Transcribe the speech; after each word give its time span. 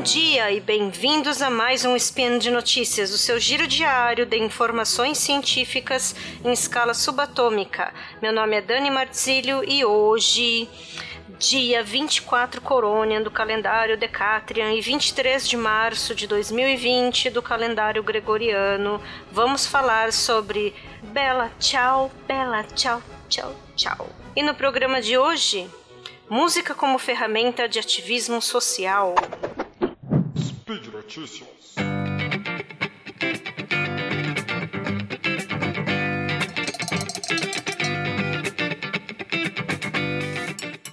Bom 0.00 0.04
dia 0.04 0.50
e 0.50 0.60
bem-vindos 0.60 1.42
a 1.42 1.50
mais 1.50 1.84
um 1.84 1.94
Spin 1.94 2.38
de 2.38 2.50
Notícias, 2.50 3.12
o 3.12 3.18
seu 3.18 3.38
giro 3.38 3.66
diário 3.66 4.24
de 4.24 4.38
informações 4.38 5.18
científicas 5.18 6.16
em 6.42 6.50
escala 6.52 6.94
subatômica. 6.94 7.92
Meu 8.22 8.32
nome 8.32 8.56
é 8.56 8.62
Dani 8.62 8.90
Marzilho 8.90 9.62
e 9.62 9.84
hoje, 9.84 10.66
dia 11.38 11.82
24 11.82 12.62
Corônia 12.62 13.20
do 13.20 13.30
calendário 13.30 13.98
Decatrian 13.98 14.72
e 14.72 14.80
23 14.80 15.46
de 15.46 15.58
março 15.58 16.14
de 16.14 16.26
2020 16.26 17.28
do 17.28 17.42
calendário 17.42 18.02
Gregoriano, 18.02 19.02
vamos 19.30 19.66
falar 19.66 20.14
sobre 20.14 20.74
Bela 21.02 21.52
Tchau, 21.58 22.10
Bela 22.26 22.64
Tchau, 22.74 23.02
Tchau, 23.28 23.54
Tchau. 23.76 24.08
E 24.34 24.42
no 24.42 24.54
programa 24.54 25.02
de 25.02 25.18
hoje, 25.18 25.68
música 26.30 26.74
como 26.74 26.98
ferramenta 26.98 27.68
de 27.68 27.78
ativismo 27.78 28.40
social. 28.40 29.14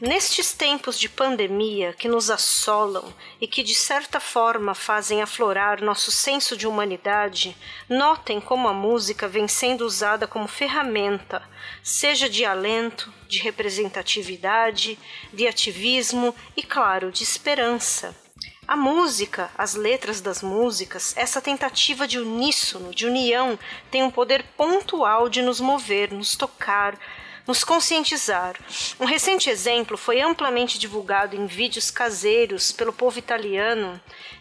Nestes 0.02 0.53
tempos 0.53 0.98
de 0.98 1.08
pandemia 1.08 1.94
que 1.94 2.08
nos 2.08 2.31
assolam 2.31 3.13
e 3.39 3.48
que 3.48 3.61
de 3.61 3.75
certa 3.75 4.20
forma 4.20 4.73
fazem 4.73 5.22
aflorar 5.22 5.84
nosso 5.84 6.11
senso 6.11 6.58
de 6.58 6.66
humanidade, 6.66 7.55
notem 7.88 8.41
como 8.41 8.67
a 8.67 8.73
música 8.73 9.27
vem 9.27 9.47
sendo 9.47 9.86
usada 9.86 10.25
como 10.25 10.47
ferramenta, 10.47 11.47
seja 11.84 12.28
de 12.28 12.44
alento, 12.44 13.13
de 13.28 13.38
representatividade, 13.38 14.97
de 15.31 15.47
ativismo 15.47 16.34
e, 16.56 16.63
claro, 16.63 17.11
de 17.11 17.22
esperança. 17.22 18.27
A 18.67 18.75
música, 18.75 19.49
as 19.57 19.75
letras 19.75 20.19
das 20.19 20.43
músicas, 20.43 21.15
essa 21.15 21.39
tentativa 21.39 22.05
de 22.05 22.19
uníssono, 22.19 22.93
de 22.93 23.05
união, 23.05 23.57
tem 23.89 24.03
um 24.03 24.11
poder 24.11 24.43
pontual 24.57 25.29
de 25.29 25.41
nos 25.41 25.61
mover, 25.61 26.11
nos 26.11 26.35
tocar, 26.35 26.99
nos 27.48 27.64
conscientizar. 27.64 28.56
Um 29.00 29.06
recente 29.06 29.50
exemplo 29.50 29.98
foi 29.98 30.20
amplamente 30.20 30.78
divulgado 30.78 31.36
em 31.36 31.45
vídeos 31.45 31.90
caseiros 31.90 32.73
pelo 32.73 32.92
povo 32.92 33.17
italiano 33.17 34.00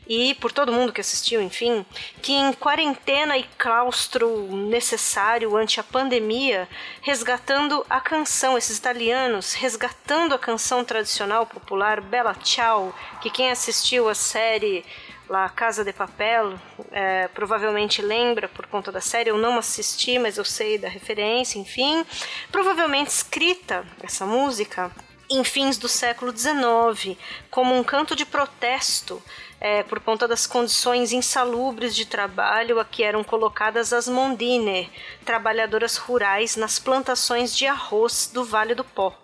e 0.08 0.34
por 0.34 0.52
todo 0.52 0.72
mundo 0.72 0.92
que 0.92 1.00
assistiu, 1.00 1.40
enfim, 1.40 1.84
que 2.22 2.32
em 2.32 2.52
quarentena 2.52 3.38
e 3.38 3.44
claustro 3.58 4.48
necessário 4.56 5.56
ante 5.56 5.80
a 5.80 5.84
pandemia, 5.84 6.68
resgatando 7.02 7.84
a 7.88 8.00
canção, 8.00 8.58
esses 8.58 8.78
italianos 8.78 9.54
resgatando 9.54 10.34
a 10.34 10.38
canção 10.38 10.84
tradicional 10.84 11.46
popular 11.46 12.00
Bella 12.00 12.36
Ciao, 12.42 12.94
que 13.20 13.30
quem 13.30 13.50
assistiu 13.50 14.08
a 14.08 14.14
série 14.14 14.84
lá 15.28 15.48
Casa 15.48 15.84
de 15.84 15.92
Papel, 15.92 16.54
é, 16.90 17.28
provavelmente 17.28 18.00
lembra 18.00 18.48
por 18.48 18.66
conta 18.66 18.92
da 18.92 19.00
série, 19.00 19.30
eu 19.30 19.38
não 19.38 19.58
assisti, 19.58 20.18
mas 20.18 20.38
eu 20.38 20.44
sei 20.44 20.78
da 20.78 20.88
referência, 20.88 21.58
enfim. 21.58 22.04
Provavelmente 22.50 23.08
escrita 23.08 23.84
essa 24.02 24.24
música 24.24 24.90
em 25.28 25.42
fins 25.42 25.76
do 25.76 25.88
século 25.88 26.36
XIX, 26.36 27.18
como 27.50 27.74
um 27.74 27.82
canto 27.82 28.14
de 28.14 28.24
protesto 28.24 29.20
é, 29.60 29.82
por 29.82 30.00
conta 30.00 30.28
das 30.28 30.46
condições 30.46 31.12
insalubres 31.12 31.94
de 31.94 32.06
trabalho 32.06 32.78
a 32.78 32.84
que 32.84 33.02
eram 33.02 33.24
colocadas 33.24 33.92
as 33.92 34.06
mondine, 34.06 34.90
trabalhadoras 35.24 35.96
rurais 35.96 36.56
nas 36.56 36.78
plantações 36.78 37.56
de 37.56 37.66
arroz 37.66 38.30
do 38.32 38.44
Vale 38.44 38.74
do 38.74 38.84
Pó. 38.84 39.16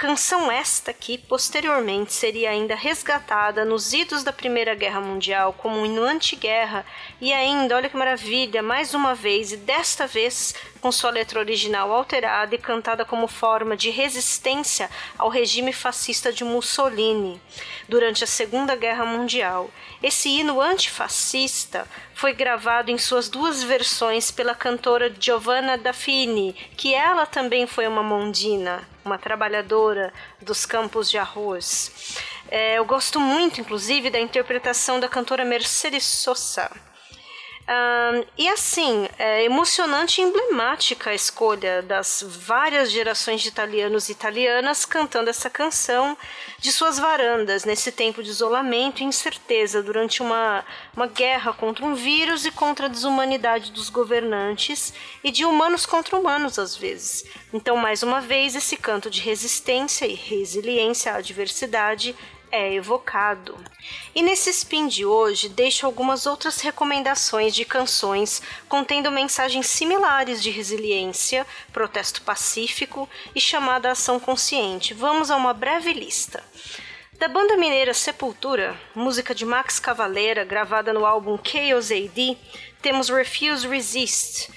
Canção 0.00 0.50
esta 0.50 0.94
que 0.94 1.18
posteriormente 1.18 2.14
seria 2.14 2.48
ainda 2.48 2.74
resgatada 2.74 3.66
nos 3.66 3.92
idos 3.92 4.24
da 4.24 4.32
Primeira 4.32 4.74
Guerra 4.74 4.98
Mundial 4.98 5.52
como 5.52 5.84
hino 5.84 6.02
anti-guerra 6.02 6.86
e 7.20 7.34
ainda, 7.34 7.76
olha 7.76 7.90
que 7.90 7.98
maravilha, 7.98 8.62
mais 8.62 8.94
uma 8.94 9.14
vez 9.14 9.52
e 9.52 9.58
desta 9.58 10.06
vez 10.06 10.54
com 10.80 10.90
sua 10.90 11.10
letra 11.10 11.38
original 11.38 11.92
alterada 11.92 12.54
e 12.54 12.58
cantada 12.58 13.04
como 13.04 13.28
forma 13.28 13.76
de 13.76 13.90
resistência 13.90 14.88
ao 15.18 15.28
regime 15.28 15.70
fascista 15.70 16.32
de 16.32 16.44
Mussolini 16.44 17.38
durante 17.86 18.24
a 18.24 18.26
Segunda 18.26 18.74
Guerra 18.74 19.04
Mundial. 19.04 19.70
Esse 20.02 20.30
hino 20.30 20.62
antifascista 20.62 21.86
foi 22.14 22.32
gravado 22.32 22.90
em 22.90 22.96
suas 22.96 23.28
duas 23.28 23.62
versões 23.62 24.30
pela 24.30 24.54
cantora 24.54 25.14
Giovanna 25.20 25.76
Daffini, 25.76 26.54
que 26.74 26.94
ela 26.94 27.26
também 27.26 27.66
foi 27.66 27.86
uma 27.86 28.02
mondina, 28.02 28.88
uma 29.04 29.18
trabalhadora 29.18 30.12
dos 30.40 30.66
campos 30.66 31.10
de 31.10 31.18
arroz. 31.18 32.16
É, 32.48 32.78
eu 32.78 32.84
gosto 32.84 33.20
muito, 33.20 33.60
inclusive, 33.60 34.10
da 34.10 34.18
interpretação 34.20 34.98
da 34.98 35.08
cantora 35.08 35.44
Mercedes 35.44 36.04
Sosa. 36.04 36.70
Um, 37.70 38.24
e 38.36 38.48
assim, 38.48 39.08
é 39.16 39.44
emocionante 39.44 40.20
e 40.20 40.24
emblemática 40.24 41.10
a 41.10 41.14
escolha 41.14 41.80
das 41.80 42.24
várias 42.26 42.90
gerações 42.90 43.42
de 43.42 43.48
italianos 43.48 44.08
e 44.08 44.12
italianas 44.12 44.84
cantando 44.84 45.30
essa 45.30 45.48
canção 45.48 46.18
de 46.58 46.72
suas 46.72 46.98
varandas 46.98 47.64
nesse 47.64 47.92
tempo 47.92 48.24
de 48.24 48.30
isolamento 48.30 49.02
e 49.02 49.04
incerteza 49.04 49.80
durante 49.84 50.20
uma, 50.20 50.64
uma 50.96 51.06
guerra 51.06 51.52
contra 51.52 51.84
um 51.84 51.94
vírus 51.94 52.44
e 52.44 52.50
contra 52.50 52.86
a 52.86 52.88
desumanidade 52.88 53.70
dos 53.70 53.88
governantes 53.88 54.92
e 55.22 55.30
de 55.30 55.44
humanos 55.44 55.86
contra 55.86 56.18
humanos 56.18 56.58
às 56.58 56.74
vezes. 56.74 57.24
Então, 57.52 57.76
mais 57.76 58.02
uma 58.02 58.20
vez, 58.20 58.56
esse 58.56 58.76
canto 58.76 59.08
de 59.08 59.20
resistência 59.20 60.06
e 60.06 60.14
resiliência 60.14 61.12
à 61.12 61.18
adversidade 61.18 62.16
é 62.50 62.72
evocado. 62.74 63.56
E 64.14 64.22
nesse 64.22 64.50
spin 64.50 64.88
de 64.88 65.04
hoje, 65.04 65.48
deixo 65.48 65.86
algumas 65.86 66.26
outras 66.26 66.60
recomendações 66.60 67.54
de 67.54 67.64
canções 67.64 68.42
contendo 68.68 69.10
mensagens 69.10 69.66
similares 69.66 70.42
de 70.42 70.50
resiliência, 70.50 71.46
protesto 71.72 72.22
pacífico 72.22 73.08
e 73.34 73.40
chamada 73.40 73.90
ação 73.90 74.18
consciente. 74.18 74.94
Vamos 74.94 75.30
a 75.30 75.36
uma 75.36 75.54
breve 75.54 75.92
lista. 75.92 76.42
Da 77.18 77.28
banda 77.28 77.56
mineira 77.56 77.92
Sepultura, 77.92 78.74
música 78.94 79.34
de 79.34 79.44
Max 79.44 79.78
Cavaleira, 79.78 80.42
gravada 80.42 80.92
no 80.92 81.04
álbum 81.04 81.38
Chaos 81.44 81.90
AD, 81.90 82.38
temos 82.80 83.10
Refuse 83.10 83.68
Resist, 83.68 84.48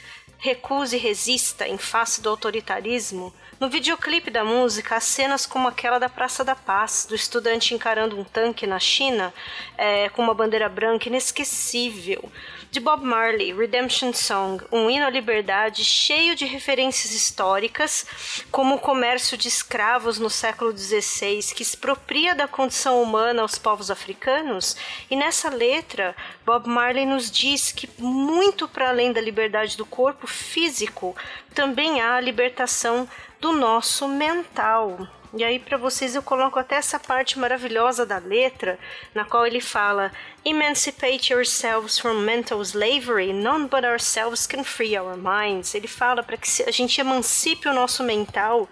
Recuse 0.44 0.98
e 0.98 1.00
Resista 1.00 1.66
em 1.66 1.78
face 1.78 2.22
do 2.22 2.28
autoritarismo, 2.28 3.34
no 3.64 3.70
videoclipe 3.70 4.30
da 4.30 4.44
música, 4.44 4.98
há 4.98 5.00
cenas 5.00 5.46
como 5.46 5.70
aquela 5.70 5.98
da 5.98 6.10
Praça 6.10 6.44
da 6.44 6.54
Paz, 6.54 7.06
do 7.08 7.16
estudante 7.16 7.74
encarando 7.74 8.20
um 8.20 8.24
tanque 8.26 8.68
na 8.68 8.78
China 8.78 9.34
é, 9.78 10.10
com 10.10 10.22
uma 10.22 10.34
bandeira 10.34 10.68
branca 10.68 11.08
inesquecível. 11.08 12.30
De 12.70 12.82
Bob 12.82 13.06
Marley, 13.06 13.54
Redemption 13.54 14.12
Song, 14.12 14.62
um 14.70 14.90
hino 14.90 15.06
à 15.06 15.10
liberdade 15.10 15.86
cheio 15.86 16.36
de 16.36 16.44
referências 16.44 17.14
históricas, 17.14 18.44
como 18.52 18.76
o 18.76 18.80
comércio 18.80 19.38
de 19.38 19.48
escravos 19.48 20.20
no 20.20 20.30
século 20.30 20.76
XVI, 20.76 21.54
que 21.56 21.62
expropria 21.62 22.36
da 22.36 22.50
condição 22.50 23.02
humana 23.02 23.44
aos 23.44 23.58
povos 23.58 23.90
africanos. 23.90 24.76
E 25.10 25.16
nessa 25.16 25.50
letra, 25.50 26.14
Bob 26.46 26.68
Marley 26.68 27.06
nos 27.06 27.32
diz 27.32 27.72
que, 27.72 27.90
muito 27.98 28.68
para 28.68 28.90
além 28.90 29.14
da 29.14 29.22
liberdade 29.22 29.78
do 29.78 29.86
corpo 29.86 30.28
físico, 30.34 31.16
também 31.54 32.02
há 32.02 32.16
a 32.16 32.22
libertação 32.22 33.08
do 33.40 33.52
nosso 33.52 34.08
mental. 34.08 35.08
E 35.36 35.44
aí, 35.44 35.58
para 35.58 35.78
vocês, 35.78 36.14
eu 36.14 36.22
coloco 36.22 36.60
até 36.60 36.76
essa 36.76 37.00
parte 37.00 37.40
maravilhosa 37.40 38.06
da 38.06 38.20
letra, 38.20 38.78
na 39.16 39.26
qual 39.26 39.48
ele 39.48 39.60
fala: 39.60 40.12
Emancipate 40.46 41.34
yourselves 41.34 41.98
from 41.98 42.20
mental 42.20 42.62
slavery, 42.62 43.34
none 43.34 43.68
but 43.68 43.84
ourselves 43.84 44.46
can 44.46 44.64
free 44.64 44.96
our 44.96 45.18
minds. 45.18 45.74
Ele 45.74 45.88
fala 45.88 46.22
para 46.22 46.38
que 46.38 46.48
a 46.68 46.72
gente 46.72 47.02
emancipe 47.02 47.68
o 47.68 47.74
nosso 47.74 48.04
mental, 48.04 48.70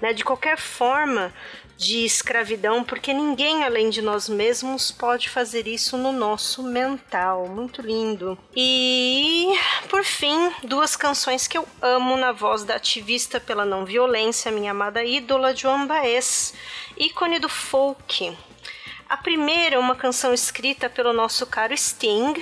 né, 0.00 0.12
de 0.12 0.24
qualquer 0.24 0.58
forma, 0.58 1.32
de 1.78 2.04
escravidão, 2.04 2.82
porque 2.82 3.14
ninguém 3.14 3.62
além 3.62 3.88
de 3.88 4.02
nós 4.02 4.28
mesmos 4.28 4.90
pode 4.90 5.30
fazer 5.30 5.68
isso 5.68 5.96
no 5.96 6.10
nosso 6.10 6.60
mental. 6.62 7.46
Muito 7.46 7.80
lindo. 7.80 8.36
E, 8.54 9.46
por 9.88 10.02
fim, 10.02 10.52
duas 10.64 10.96
canções 10.96 11.46
que 11.46 11.56
eu 11.56 11.66
amo 11.80 12.16
na 12.16 12.32
voz 12.32 12.64
da 12.64 12.74
ativista 12.74 13.38
pela 13.38 13.64
não 13.64 13.84
violência, 13.84 14.50
minha 14.50 14.72
amada 14.72 15.04
ídola 15.04 15.54
Joan 15.54 15.86
Baez, 15.86 16.52
ícone 16.96 17.38
do 17.38 17.48
folk. 17.48 18.36
A 19.08 19.16
primeira 19.16 19.76
é 19.76 19.78
uma 19.78 19.94
canção 19.94 20.34
escrita 20.34 20.90
pelo 20.90 21.12
nosso 21.12 21.46
caro 21.46 21.76
Sting, 21.78 22.34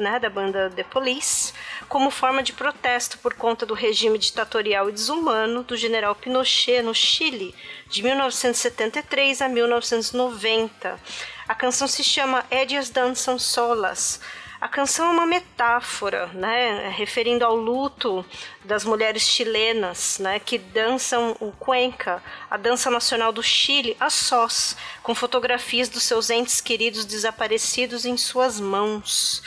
né, 0.00 0.18
da 0.18 0.30
banda 0.30 0.70
The 0.74 0.82
Police, 0.82 1.52
como 1.88 2.10
forma 2.10 2.42
de 2.42 2.52
protesto 2.52 3.18
por 3.18 3.34
conta 3.34 3.64
do 3.66 3.74
regime 3.74 4.18
ditatorial 4.18 4.88
e 4.88 4.92
desumano 4.92 5.62
do 5.62 5.76
general 5.76 6.14
Pinochet 6.14 6.82
no 6.82 6.94
Chile, 6.94 7.54
de 7.88 8.02
1973 8.02 9.42
a 9.42 9.48
1990. 9.48 10.98
A 11.46 11.54
canção 11.54 11.86
se 11.86 12.02
chama 12.02 12.44
Edias 12.50 12.90
Dançam 12.90 13.38
Solas. 13.38 14.20
A 14.60 14.68
canção 14.68 15.06
é 15.06 15.10
uma 15.10 15.24
metáfora, 15.24 16.26
né, 16.34 16.90
referindo 16.90 17.46
ao 17.46 17.56
luto 17.56 18.22
das 18.62 18.84
mulheres 18.84 19.22
chilenas, 19.22 20.18
né, 20.18 20.38
que 20.38 20.58
dançam 20.58 21.34
o 21.40 21.50
cuenca, 21.50 22.22
a 22.50 22.58
dança 22.58 22.90
nacional 22.90 23.32
do 23.32 23.42
Chile, 23.42 23.96
a 23.98 24.10
sós, 24.10 24.76
com 25.02 25.14
fotografias 25.14 25.88
dos 25.88 26.02
seus 26.02 26.28
entes 26.28 26.60
queridos 26.60 27.06
desaparecidos 27.06 28.04
em 28.04 28.18
suas 28.18 28.60
mãos. 28.60 29.42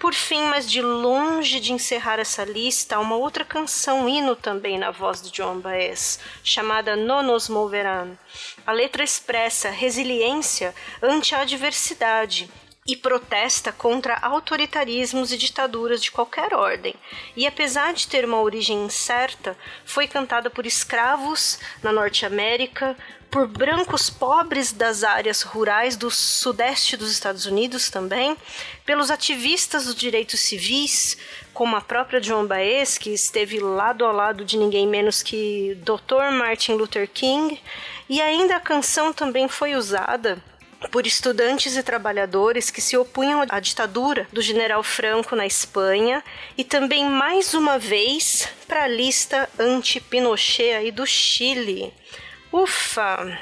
Por 0.00 0.14
fim, 0.14 0.46
mas 0.46 0.68
de 0.68 0.80
longe 0.80 1.60
de 1.60 1.74
encerrar 1.74 2.18
essa 2.18 2.42
lista, 2.42 2.96
há 2.96 3.00
uma 3.00 3.16
outra 3.16 3.44
canção 3.44 4.08
hino 4.08 4.34
também 4.34 4.78
na 4.78 4.90
voz 4.90 5.20
de 5.20 5.30
John 5.30 5.60
Baez, 5.60 6.18
chamada 6.42 6.96
No 6.96 7.22
Nos. 7.22 7.50
A 8.66 8.72
letra 8.72 9.04
expressa 9.04 9.68
resiliência 9.68 10.74
ante 11.02 11.34
a 11.34 11.42
adversidade 11.42 12.50
e 12.86 12.96
protesta 12.96 13.70
contra 13.70 14.16
autoritarismos 14.16 15.32
e 15.32 15.36
ditaduras 15.36 16.02
de 16.02 16.10
qualquer 16.10 16.54
ordem. 16.54 16.94
E 17.36 17.46
apesar 17.46 17.92
de 17.92 18.08
ter 18.08 18.24
uma 18.24 18.40
origem 18.40 18.84
incerta, 18.84 19.56
foi 19.84 20.08
cantada 20.08 20.48
por 20.48 20.64
escravos 20.64 21.58
na 21.82 21.92
Norte 21.92 22.24
América, 22.24 22.96
por 23.30 23.46
brancos 23.46 24.10
pobres 24.10 24.72
das 24.72 25.04
áreas 25.04 25.42
rurais 25.42 25.96
do 25.96 26.10
sudeste 26.10 26.96
dos 26.96 27.12
Estados 27.12 27.46
Unidos 27.46 27.88
também, 27.88 28.36
pelos 28.84 29.10
ativistas 29.10 29.84
dos 29.84 29.94
direitos 29.94 30.40
civis, 30.40 31.16
como 31.54 31.76
a 31.76 31.80
própria 31.80 32.20
John 32.20 32.46
Baez, 32.46 32.98
que 32.98 33.10
esteve 33.10 33.60
lado 33.60 34.04
a 34.04 34.10
lado 34.10 34.44
de 34.44 34.56
ninguém 34.56 34.86
menos 34.86 35.22
que 35.22 35.78
Dr. 35.82 36.32
Martin 36.32 36.72
Luther 36.72 37.08
King, 37.08 37.60
e 38.08 38.20
ainda 38.20 38.56
a 38.56 38.60
canção 38.60 39.12
também 39.12 39.46
foi 39.46 39.76
usada 39.76 40.42
por 40.90 41.06
estudantes 41.06 41.76
e 41.76 41.82
trabalhadores 41.82 42.70
que 42.70 42.80
se 42.80 42.96
opunham 42.96 43.44
à 43.48 43.60
ditadura 43.60 44.26
do 44.32 44.40
general 44.40 44.82
Franco 44.82 45.36
na 45.36 45.46
Espanha 45.46 46.22
e 46.56 46.64
também 46.64 47.04
mais 47.04 47.54
uma 47.54 47.78
vez 47.78 48.48
para 48.66 48.84
a 48.84 48.88
lista 48.88 49.48
anti-Pinochet 49.58 50.72
aí 50.76 50.90
do 50.90 51.06
Chile. 51.06 51.92
Ufa! 52.52 53.38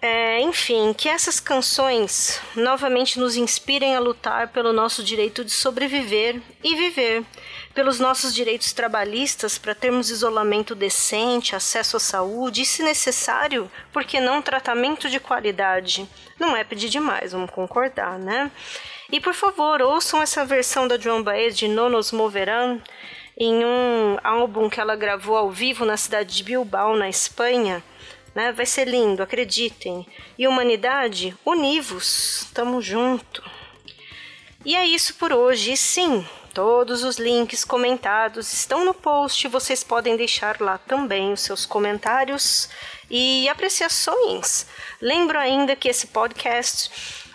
É, 0.00 0.40
enfim, 0.40 0.92
que 0.92 1.08
essas 1.08 1.40
canções 1.40 2.40
novamente 2.54 3.18
nos 3.18 3.34
inspirem 3.34 3.96
a 3.96 3.98
lutar 3.98 4.48
pelo 4.48 4.72
nosso 4.72 5.02
direito 5.02 5.44
de 5.44 5.50
sobreviver 5.50 6.40
e 6.62 6.76
viver, 6.76 7.24
pelos 7.76 8.00
nossos 8.00 8.34
direitos 8.34 8.72
trabalhistas 8.72 9.56
para 9.56 9.74
termos 9.74 10.10
isolamento 10.10 10.74
decente, 10.74 11.54
acesso 11.54 11.96
à 11.96 12.00
saúde 12.00 12.62
e, 12.62 12.66
se 12.66 12.82
necessário, 12.82 13.70
por 13.92 14.02
que 14.02 14.18
não 14.18 14.42
tratamento 14.42 15.08
de 15.08 15.20
qualidade? 15.20 16.08
Não 16.40 16.56
é 16.56 16.64
pedir 16.64 16.88
demais, 16.88 17.30
vamos 17.30 17.52
concordar, 17.52 18.18
né? 18.18 18.50
E 19.12 19.20
por 19.20 19.34
favor, 19.34 19.80
ouçam 19.80 20.20
essa 20.20 20.44
versão 20.44 20.88
da 20.88 20.98
Joan 20.98 21.22
Baez 21.22 21.56
de 21.56 21.68
Nonos 21.68 22.10
Moverán 22.10 22.80
em 23.38 23.64
um 23.64 24.18
álbum 24.24 24.68
que 24.68 24.80
ela 24.80 24.96
gravou 24.96 25.36
ao 25.36 25.52
vivo 25.52 25.84
na 25.84 25.96
cidade 25.96 26.34
de 26.34 26.42
Bilbao, 26.42 26.96
na 26.96 27.08
Espanha 27.08 27.80
né? 28.36 28.52
Vai 28.52 28.66
ser 28.66 28.86
lindo, 28.86 29.22
acreditem. 29.22 30.06
E 30.38 30.46
humanidade, 30.46 31.34
univos, 31.42 32.46
tamo 32.52 32.82
junto. 32.82 33.42
E 34.62 34.76
é 34.76 34.84
isso 34.84 35.14
por 35.14 35.32
hoje. 35.32 35.72
E 35.72 35.76
sim, 35.76 36.24
todos 36.56 37.04
os 37.04 37.18
links 37.18 37.66
comentados 37.66 38.50
estão 38.50 38.82
no 38.82 38.94
post. 38.94 39.46
Vocês 39.46 39.84
podem 39.84 40.16
deixar 40.16 40.58
lá 40.58 40.78
também 40.78 41.30
os 41.30 41.42
seus 41.42 41.66
comentários 41.66 42.70
e 43.10 43.46
apreciações. 43.46 44.66
Lembro 44.98 45.38
ainda 45.38 45.76
que 45.76 45.86
esse 45.86 46.06
podcast 46.06 46.90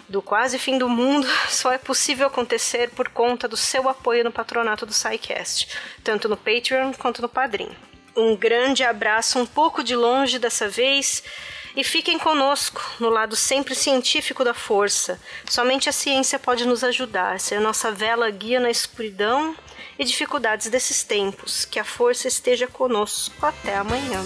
do 0.09 0.23
quase 0.23 0.57
fim 0.57 0.79
do 0.79 0.89
mundo 0.89 1.27
só 1.49 1.71
é 1.71 1.77
possível 1.77 2.25
acontecer 2.25 2.89
por 2.95 3.09
conta 3.09 3.47
do 3.47 3.55
seu 3.55 3.87
apoio 3.87 4.23
no 4.23 4.31
patronato 4.31 4.87
do 4.87 4.93
SciCast, 4.93 5.67
tanto 6.03 6.27
no 6.27 6.35
Patreon 6.35 6.91
quanto 6.93 7.21
no 7.21 7.29
Padrim. 7.29 7.69
Um 8.17 8.35
grande 8.35 8.83
abraço, 8.83 9.37
um 9.37 9.45
pouco 9.45 9.83
de 9.83 9.95
longe 9.95 10.39
dessa 10.39 10.67
vez. 10.67 11.23
E 11.75 11.83
fiquem 11.83 12.19
conosco 12.19 12.81
no 12.99 13.09
lado 13.09 13.35
sempre 13.35 13.73
científico 13.73 14.43
da 14.43 14.53
força. 14.53 15.19
Somente 15.49 15.87
a 15.87 15.93
ciência 15.93 16.37
pode 16.37 16.65
nos 16.65 16.83
ajudar, 16.83 17.39
ser 17.39 17.59
nossa 17.59 17.91
vela 17.91 18.29
guia 18.29 18.59
na 18.59 18.69
escuridão 18.69 19.55
e 19.97 20.03
dificuldades 20.03 20.69
desses 20.69 21.03
tempos. 21.03 21.65
Que 21.65 21.79
a 21.79 21.83
força 21.83 22.27
esteja 22.27 22.67
conosco. 22.67 23.45
Até 23.45 23.77
amanhã. 23.77 24.21